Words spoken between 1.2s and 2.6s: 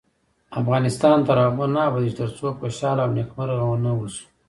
تر هغو نه ابادیږي، ترڅو